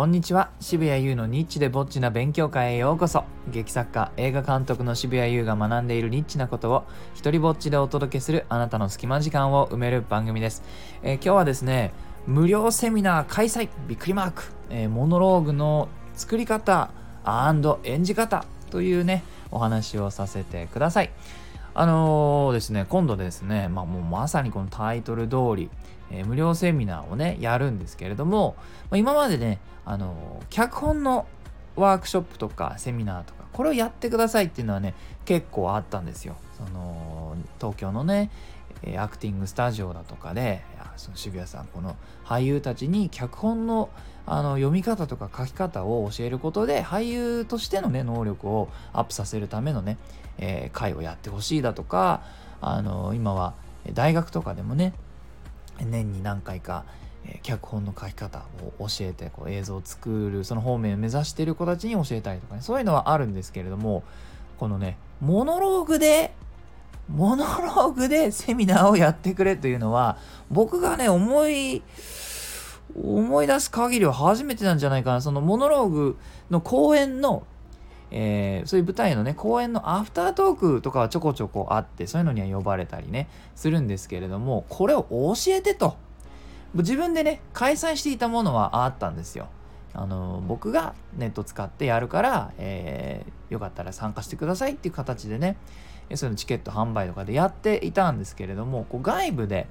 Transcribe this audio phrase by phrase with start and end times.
[0.00, 0.48] こんにちは。
[0.60, 3.24] 渋谷優のニッチでぼっちな勉強会へようこそ。
[3.48, 10.62] 劇作家映画監督の渋谷優が学んでいるニッチなことを一人ぼっちでお届けするあなたの隙間時間を埋める番組です、
[11.02, 11.92] えー、今日はですね
[12.26, 16.92] 無料セミナー開催びっくりマーク、えー、モノローグの作り方
[17.84, 21.10] 演じ方というねお話をさせてください。
[21.74, 25.68] あのー、ですね今度ですね、まあ、もうまさにこのタイトル通り、
[26.10, 28.56] えー、無料セミナーをねやるんですけれども、
[28.90, 31.26] まあ、今までね、あのー、脚本の
[31.76, 34.94] ワークショップとかセミナーとかこれをやってくださいっていうのはね
[35.24, 36.36] 結構あったんですよ。
[36.56, 38.30] その東京のね
[38.96, 40.62] アクティングスタジオだとかで
[40.96, 43.88] その渋谷さんこの俳優たちに脚本の
[44.26, 49.98] あの読み方とか書き方を教えることで俳優としてのね能力をアップさせるためのね、
[50.38, 52.22] えー、会をやってほしいだとか
[52.60, 53.54] あの今は
[53.92, 54.92] 大学とかでもね
[55.84, 56.84] 年に何回か
[57.42, 58.44] 脚本の書き方
[58.78, 64.02] を教えてこう映像を作るその方面を目指している子たちに教えたりとかねそういうのはあるんですけれども
[64.58, 66.32] このねモノローグで
[67.08, 70.16] モノローグでセミナーをやってくれというのは
[70.50, 71.82] 僕がね思い
[72.96, 75.20] 思い出す限りは初めてなんじゃないかな。
[75.20, 76.16] そのモノローグ
[76.50, 77.44] の公演の
[78.10, 85.96] えー、そういう舞台のね公演のアフタートークとかはちょこちょこあってそういうのには呼ばれたりねするんですけれどもこれを教えてと。
[86.74, 89.48] 自分でね開催していたものはあったんですよ。
[89.92, 95.56] あの僕がネット使ってやるから、えー、よかったら参加してくださいっていう形でね
[96.14, 99.66] そういうのチケット販売とかでやっていたんですけれどもこう外部で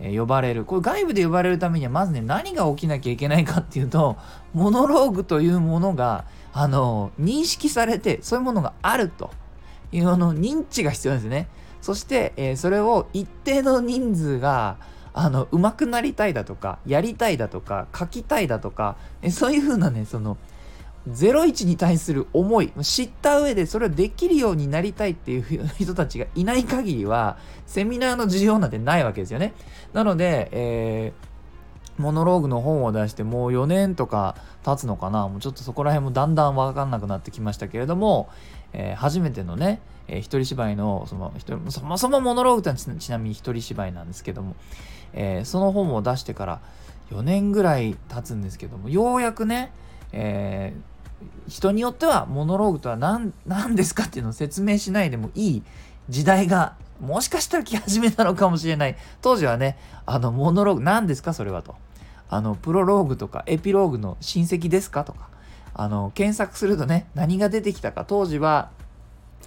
[0.00, 0.64] え呼ばれる。
[0.64, 4.16] これ外部で呼ばれるためにはまずね何が起きなきゃいけないかっていうと
[4.54, 9.30] モノローグというものがあの認識されてそういうものがあると
[9.92, 11.48] いうあの認知が必要ですね。
[11.80, 14.76] そして、えー、それを一定の人数が
[15.12, 20.36] あの上手くなりたいだとかやりたいだとか書きたいだとかえそういうふうなねその
[21.08, 29.54] 01に対する思い知った上でそれをできるようになりたいっていう 人たちがいない限りはセミナーの需要なんてないわけですよね。
[29.94, 35.26] なので、えー、モノローグの本を出してもう4年とか経つのかな。
[35.26, 38.28] もうちょっとそこら辺もだんだん分かんなくなってきましたけれども、
[38.74, 41.32] えー、初めてのね、えー、一人芝居のその
[41.70, 44.54] そもそもモノローグってちなみに一人芝居なんですけども、
[45.14, 46.60] えー、その本を出してから
[47.10, 49.72] 4年ぐらい経つんですけどもようやくね
[50.12, 50.80] えー、
[51.48, 55.62] 人によってはモノローグとは何何ですかっていうのを説明しないでもいい
[56.08, 58.96] 時代がもしかしたら来始めたのかもしれない。
[59.22, 61.74] 当時はね、あの、モノローグ、何ですかそれはと。
[62.28, 65.28] あの、プロローグとかエピローグの親戚ですかとか、
[65.74, 68.04] あの、検索するとね、何が出てきたか。
[68.04, 68.70] 当時は、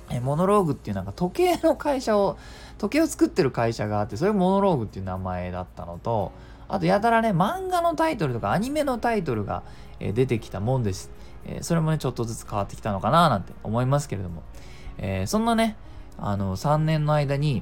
[0.09, 2.38] えモノローグっていうなんか時計の会社を、
[2.79, 6.31] 時計を作ってる会社があって、それモノローグっていう名前だったのと、
[6.73, 9.61] あとやたらね、漫画のタイトルとかアニメのタイトルが、
[10.00, 11.11] え出てきたもんです。
[11.45, 14.41] えそれもね、ちょっとずつ変わってきたのかななんて思いますけれども、
[14.97, 15.75] えそんなね、
[16.17, 17.61] あの、3年の間に、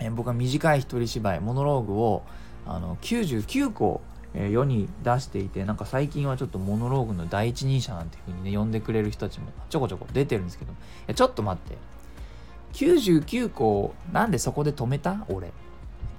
[0.00, 2.22] え僕は短い一人芝居、モノローグを、
[2.66, 4.02] あの、99個、
[4.34, 10.74] え世に出していて、なんか最近はちょっとモノローグの第一人者なんていう風にね、呼んでくれる人たちもちょこちょこ出てるんですけど、
[11.14, 11.78] ちょっと待って、
[12.74, 15.24] 99個、なんでそこで止めた？
[15.30, 15.52] 俺。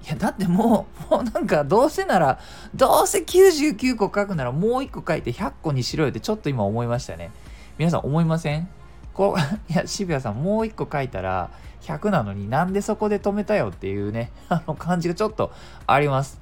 [0.05, 2.39] いやだってもうもうなんかどうせなら
[2.73, 7.31] どうせ99個書くならもう1個書いて100個にしろよってちょっと今思いましたね。
[7.77, 8.67] 皆さん思いません？
[9.13, 11.51] こういや渋谷さんもう1個書いたら
[11.81, 15.51] 100なのになんでそこで止めたよっていうねあの感じがちょっと
[15.85, 16.39] あります。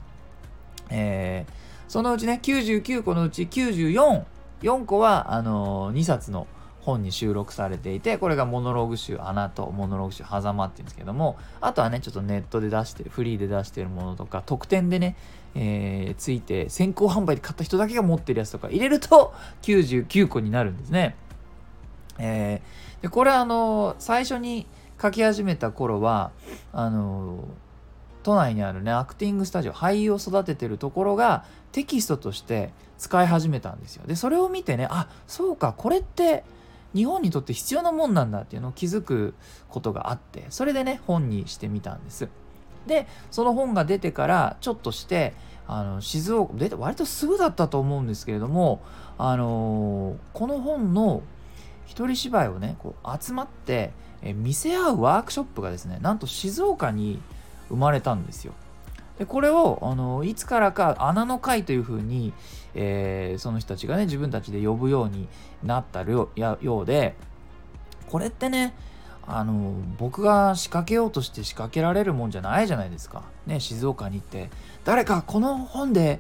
[0.89, 1.53] えー、
[1.87, 4.23] そのうちね99個のうち94
[4.61, 6.47] 4個はあのー、2冊の
[6.81, 15.16] 本に収録されていて、これがモノログ集穴とモノログ集狭間っていうんですけども、あとはね、ちょっとネットで出して、フリーで出してるものとか、特典でね、
[15.56, 21.16] えー、ついて先行販売で買った人だけが持ってるやつとか入れると99個になるんですね。
[22.19, 24.68] えー、でこれあの最初に
[25.01, 26.31] 書き始めた頃は
[26.73, 27.45] あの
[28.23, 36.44] 都内にあるねアクティングスタジオ俳優を育ててるところがテキストとして使い始めたんですよでそれを見てねあそうかこれって
[36.95, 39.36] 日本にとって必要なもんなんだっていうのを気づく
[39.69, 42.30] ことがあってそれでね本にしてみたんです。
[42.88, 45.33] でその本が出てからちょっとして
[45.68, 48.81] あの静岡出て割とすぐだったと思うんですけれども
[49.18, 51.21] あのー、この本の
[51.86, 53.91] 一人芝居をねこう集まって
[54.21, 57.21] え見せ合うワークショップがですねなんと静岡に
[57.69, 58.53] 生まれたんですよ。
[59.18, 62.33] でこれをあのいつからか穴の会というふうに、
[62.75, 65.27] えー、その人たちがね自分たちで呼ぶように
[65.63, 67.16] なったようで
[68.10, 68.74] これってね
[69.31, 73.24] あの僕が仕掛けようとして仕掛けられるもんじゃないじゃないですか。
[73.45, 74.50] ね静岡に行って
[74.83, 76.19] 誰かこの本で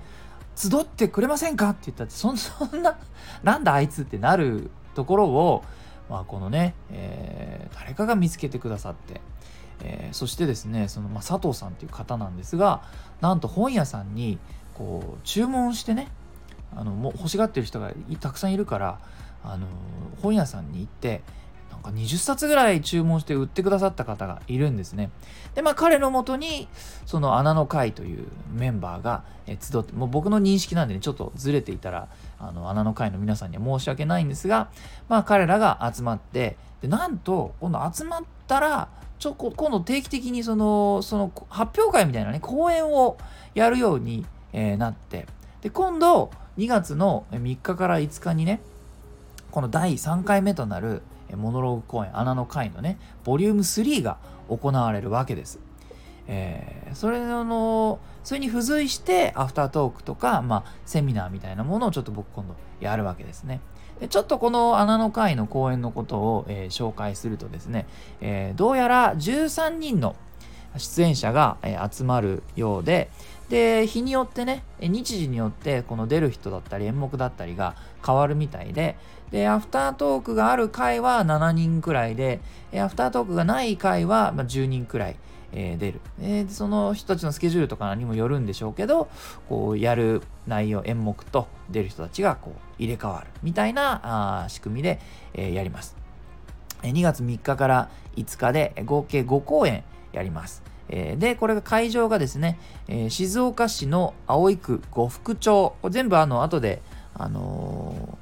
[0.55, 1.69] 集ってくれませんか？
[1.71, 2.97] って言ったって そんな
[3.43, 5.63] なんだあいつってなるところを、
[6.07, 9.21] まあ、このね、えー、誰かが見つけてくださって、
[9.81, 12.83] えー、そしてですねその、まあ、佐藤さんっていう方なんですが
[13.21, 14.37] なんと本屋さんに
[14.75, 16.09] こう注文してね
[16.75, 18.99] あのもう欲しがってる人がたくさんいるから
[19.43, 19.67] あの
[20.21, 21.21] 本屋さんに行って
[21.71, 25.11] なんか20冊ぐらい注文して売ってくださった方がいるんですね。
[25.55, 26.67] でまあ彼のもとに
[27.05, 34.69] その穴の会というメンバーが集ってもう僕の認識なんでねちょっとずれていたらあの穴の会の皆さんには申し訳ないんですが
[35.07, 43.17] まあ彼らが集まってでなんと今度集まったらちょ今度定期的にそのその発表会みたいなね講演を
[43.53, 45.27] やるように、えー、なって
[45.61, 48.61] で今度2月の3日から5日にね
[49.51, 51.01] この第3回目となる
[51.35, 54.17] モノローグ公演穴の回のねボリューム3が
[54.47, 55.59] 行われるわけです。
[56.31, 63.61] えー、それのそれに付随してアフタートークとか、まあ、セミナーみたいなものをちょっと僕今度やるわけですね。
[63.99, 67.87] でちょっとこの穴の会の公演のことを、えー、紹介するとですね、
[68.21, 70.15] えー、どうやら13人の
[70.77, 73.09] 出演者が、え、集まるようで
[73.49, 77.75] で日によってね日時によってこの出る人だったり演目だったりが
[78.05, 78.95] 変わるみたいで
[79.31, 82.39] でアフタートークがある回は7人くらいで
[82.75, 85.15] アフタートークがない回は10人くらい、
[85.51, 89.09] えー、出る、えー、その人たちのスケジュールとかにもよるんでしょうけど
[89.47, 94.99] こうやる内容演目と出る人たちがこう入れ替わるみたいなあ仕組みで、
[95.33, 95.97] えー、やります。
[96.81, 100.63] 2月3日から5日で合計5公演やります。
[100.89, 106.81] えで、これが会場がですね、えー、静岡市の葵区呉服町、これ全部あの後で、
[107.13, 108.17] あの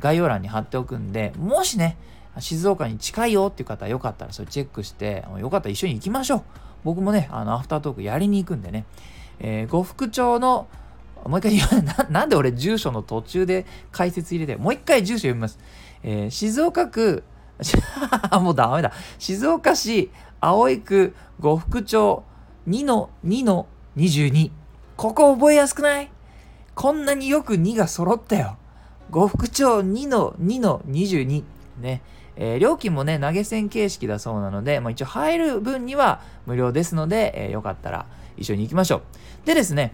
[0.00, 1.96] ー、概要欄に貼っておくんで、もしね、
[2.40, 6.42] 静岡に近いよっていう方よかったらそれチェックして、よかったら一緒に行きましょう。
[6.84, 8.84] 僕もね、あの、アフタートークやりに行くんでね、
[9.40, 10.68] え、呉服町の、
[11.24, 15.58] もう一回言わな、なんで俺住所の途中で解説入れて、もう一回住所読みます。
[16.02, 17.24] えー、静岡区、
[18.40, 18.92] もうダメだ。
[19.18, 20.10] 静岡市
[20.40, 22.22] 葵区呉服町
[22.68, 23.66] 2の2の
[23.96, 24.50] 22。
[24.96, 26.10] ここ覚えやすくない？
[26.74, 28.56] こんなによく2が揃ったよ。
[29.10, 31.44] 呉服町2の2の22。
[31.80, 32.02] ね。
[32.40, 38.06] えー、料金もね、投げ銭形式だそうなので、まあ、一応入る分には無料ですので、えー、よかったら
[38.36, 39.02] 一緒に行きましょう。
[39.44, 39.92] でですね、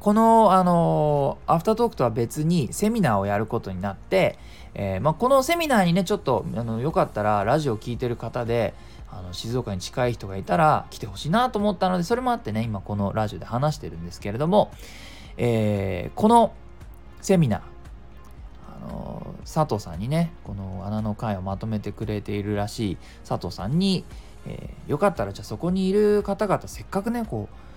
[0.00, 4.38] この、あの、アフタートークとは別にセミナーをやることになって、
[4.74, 8.74] えー、まあ、このセミナーにね、ちょっと、あの、よかったらラジオ聴いてる方で、
[9.12, 14.70] あの静岡に近い人がいたら来てほしいなと思ったのでそれもあってね今このラジオで話してるんですけれども、
[15.36, 16.52] えー、この
[17.20, 17.60] セミナー
[18.86, 22.98] あの佐藤さんにねこの穴の会をまとめてくれているらしい
[23.28, 24.04] 佐藤さんに、
[24.46, 27.69] えー、よかったらじゃあそこにいる方々せっかくねこう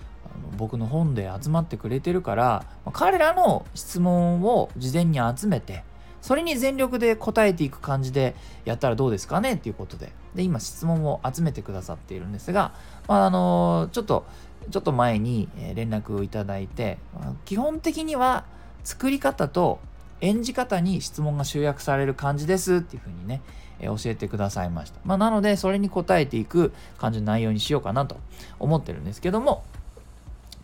[0.56, 5.84] 僕の本で集まってくれてるから、彼らの質問を事前に集めて
[6.24, 8.34] それに全力で答えていく感じで
[8.64, 12.72] やったらどうですかねっていうことで、で、今質問を集めてくださっているんですが、
[13.06, 14.24] まあ、あのちょっと、
[14.70, 16.96] ちょっと前に連絡をいただいて、
[17.44, 18.46] 基本的には
[18.84, 19.80] 作り方と
[20.22, 23.42] 演じ方に質問が集約される感じですっていうふうにね、
[23.78, 25.00] え教えてくださいました。
[25.04, 28.16] まあ、なので、それに答えていく感じの内容にしようかなと
[28.58, 29.62] 思ってるんですけども、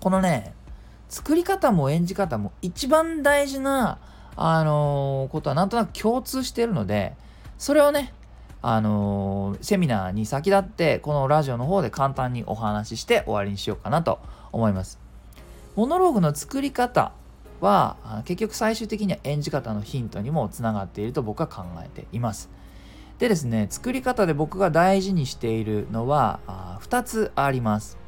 [0.00, 0.54] このね、
[1.08, 3.98] 作り方も演じ方も一番大事な
[4.36, 7.14] あのー、ことはなんとなく共通しているので、
[7.58, 8.14] それをね、
[8.62, 14.18] あのー、セミナーに先立って、このラジオの方で簡単にお話しして終わりにしようかなと
[14.52, 14.98] 思います。
[15.76, 17.12] モノローグの作り方
[17.60, 22.48] は、結局最終的には演じ方のヒントにもつながっていると僕は考えています。
[23.18, 26.40] でですね、作り方で僕が大事にしているのは
[26.80, 27.99] 2つあります。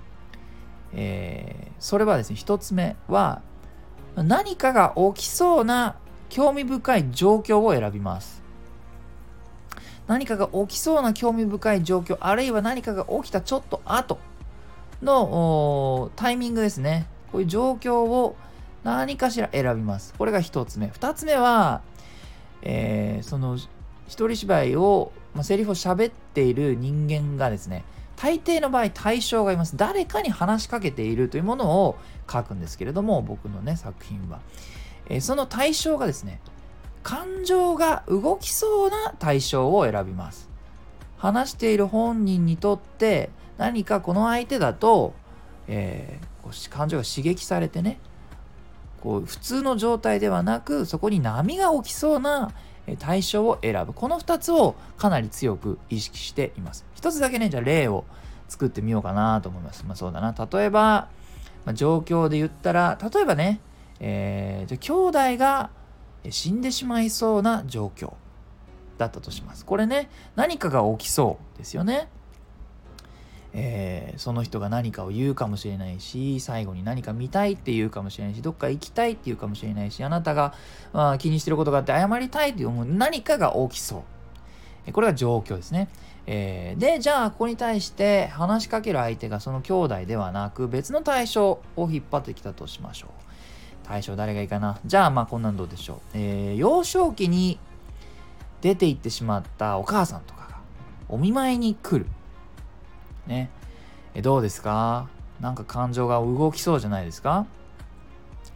[0.94, 3.42] えー、それはですね、1つ目は
[4.16, 5.96] 何かが起きそうな
[6.28, 8.42] 興味深い状況を選びます。
[10.06, 14.18] 何かが起きそうな興味深い状況、あるいは何かが起きたちょっと後
[15.02, 17.06] のタイミングですね。
[17.30, 18.36] こういう状況を
[18.84, 20.14] 何かしら選びます。
[20.18, 20.86] これが1つ目。
[20.86, 21.82] 2つ目は、
[22.62, 23.68] えー、その一
[24.28, 27.84] 人芝居を、まあ、セリフを喋っている人間がですね、
[28.22, 29.76] 大抵の場合対象がいます。
[29.76, 31.96] 誰かに話しかけているというものを
[32.30, 34.38] 書くんですけれども、僕のね、作品は。
[35.08, 36.40] えその対象がですね、
[37.02, 40.48] 感情が動きそうな対象を選びます。
[41.18, 45.14] 話している本人にとって何かこの相手だと、
[45.66, 47.98] えー、感情が刺激されてね、
[49.00, 52.52] こう普通の状態ではなくそこに波が起きそうな
[52.98, 58.04] 対象を選ぶこの2つをかなり強く意識しています一つだけねじゃあ例を
[58.48, 61.08] 作ってみようかなと思いますまあそうだな例えば、
[61.64, 63.60] まあ、状況で言ったら例えばね
[64.04, 64.92] えー、じゃ兄
[65.36, 65.70] 弟が
[66.28, 68.14] 死んでしまいそうな状況
[68.98, 69.64] だったとします。
[69.64, 72.08] これね、何かが起きそうですよね。
[73.54, 80.54] えー、その人が何かを言うかもしれないし最後に何か見たいって言うかもしれないしどっか行きたいって言うかもしれないしあなたが、
[80.94, 84.04] まあ、気にしてることがあって謝りたいって思う何かが起きそ
[84.86, 84.92] う。
[84.92, 85.88] これが状況ですね、
[86.26, 93.10] えー、でじゃあここに対して話しかける相手がその兄弟ではなく別の対象を引っ張ってきたとしましょう。
[93.86, 94.80] 対象誰がいいかな？
[94.86, 97.60] じゃあまあこんなんどうでしょう、えー、幼少期に
[98.60, 100.56] 出て行ってしまったお母さんとかが
[101.08, 102.06] お見舞いに来る。
[103.26, 103.50] ね。
[104.14, 105.08] えどうですか？
[105.40, 107.46] なんか感情が動きそうじゃないですか？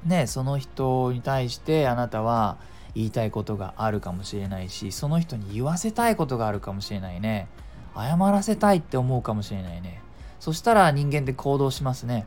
[0.04, 2.58] ねその人に対してあなたは
[2.94, 7.49] 言いたいことがあるかもしれないしその人に言わせたいことがあるかもしれないね。
[7.94, 10.00] 謝らせたいって思うかもしれないね。
[10.38, 12.26] そしたら人間って行動しますね。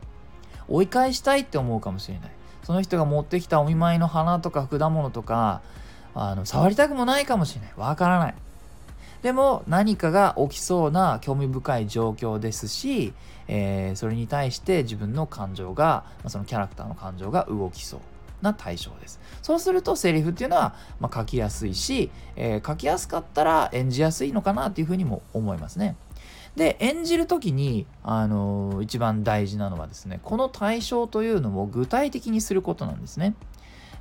[0.68, 2.30] 追い返したいって思うかもしれない。
[2.62, 5.62] その人が持ってきたお見舞いの花とか果物とか
[6.14, 7.72] あの触りたくもないかもしれない。
[7.76, 8.34] わからない。
[9.22, 13.12] でも何かが起きそうな興味深い状況ですし、
[13.48, 18.00] えー、それに対して自分の感情がそのキャラクターの感情が動きそう
[18.42, 19.20] な対象です。
[19.42, 25.96] そうするとセリフっていうのは、まあ、書きやすいし、えー、書きやすかったら演じやすいのかなっていうふうにも思いますね。
[26.56, 33.34] で演じる時に、あのー、一番大事なのはですねこの対象というのを具体的にすることなんですね。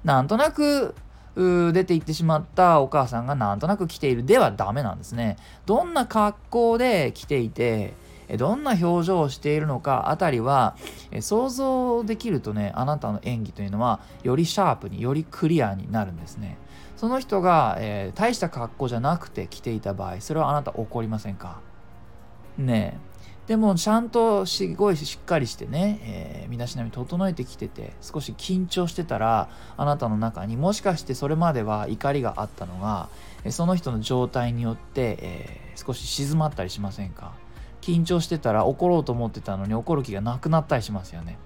[0.04, 0.96] なんとなく
[1.36, 5.38] 出て行ってしまったお母さんがなんとなく来ているではダメなんですね。
[5.66, 7.94] どんな格好で来ていて、
[8.38, 10.76] どんな表情をしているのかあたりは
[11.20, 16.58] 想像できるとね、あなたの演技というのはよりシャープによりクリアになるんですね。
[16.96, 21.60] その人が、えー、大した格好じゃなくて来ていた場合、それはあなた怒りませんか？
[22.60, 23.00] ね。
[23.48, 33.10] でもちゃんとすごいしっかりしてね、えー、身だしなみ整えてきてて少し緊張してたらあなたの中にもしかしてそれまでは怒りがあったのが
[33.50, 37.34] その人の状態によって、えー、少し静まったりしませんか？
[37.82, 41.40] 緊張してたら怒ろうと思ってたのに怒る気がなくなったりしますよね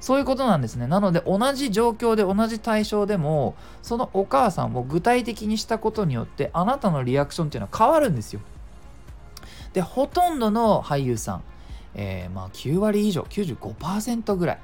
[0.00, 0.86] そういうことなんですね。
[0.86, 8.40] なので同じ状況で同じ対象でもそのお母さんを具体的にしたことによってあなたのリアクションっていうのは変わるんですよ。
[9.74, 11.42] でほとんどの俳優さん、
[11.94, 14.58] えー、まあ9割以上95%ぐらい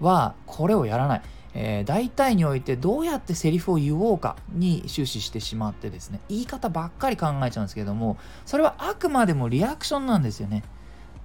[0.00, 1.22] はこれをやらない、
[1.54, 10.62] えー、大体においてどうやってセリフを言おうかに終始してしまってですね言い方ばっかり考えちゃうんですけどもそれはあくまでもリアクションなんですよね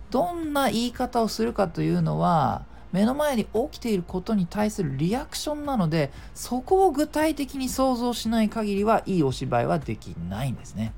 [0.10, 10.94] どんな言い方をするかというのは目の前に起きていることに対するリアクションなのでそこを具体的に想像しない限りはいいお芝居はできないんですね。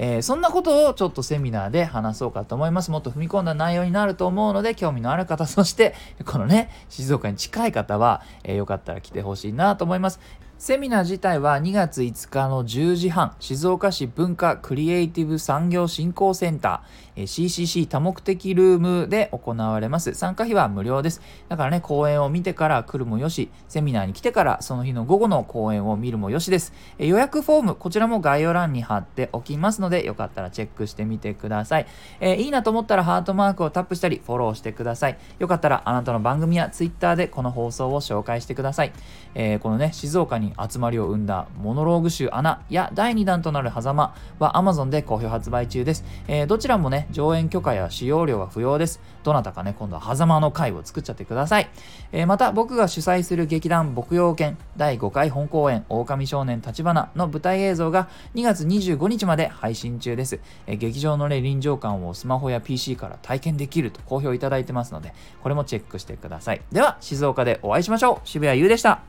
[0.00, 2.92] えー、そんなことをちょっとセミナーで話そうかと思います。
[2.92, 10.20] もっと踏み込んだ内容になると思うので、興味のある方、 そして、このね、静岡に近い方は、えー、よかったら来てほしいなと思います。
[10.56, 20.14] セミナー自体は2月5日の10時半、静岡市文化クリエイティブ産業振興センター、CCC 多目的ルームで行われます。
[20.14, 21.20] 参加費は無料です。
[21.48, 26.72] だからね、講演を見てから来るもよし、セミナーに来てからその日の午後の講演を見るもよしです。
[26.98, 31.86] 予約フォーム、こちらも概要欄に貼っておきますので、よかったらチェックしてみてください。
[32.20, 35.18] え、いいなと思ったらハートマークをタップしたり、フォローしてください。
[35.38, 38.92] よかったらあなたの番組や Twitter でこの放送を紹介してください。
[39.34, 46.04] えー、このね、静岡に集まりを生んだモノローグ集穴や第2弾となる狭間は Amazon で好評発売中です。
[46.26, 49.00] えー、どちらもね上演許可や使用料は不要です。
[49.24, 51.68] どなたかね、今度は狭間の会を作っちゃってください。
[52.12, 60.40] えー、また、僕が主催する劇団牧羊犬第5回本公演狼少年立花の舞台映像が2月25日まで配信中です。
[60.66, 65.12] えー、劇場のね、臨場感をスマホや PC から体験できると好評いただいてますので、
[65.42, 66.62] これもチェックしてください。
[66.72, 68.28] では、静岡でお会いしましょう。
[68.28, 69.00] 渋谷優でした。